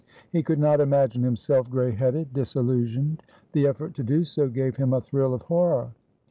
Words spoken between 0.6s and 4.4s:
imagine himself grey headed, disillusioned; the effort to do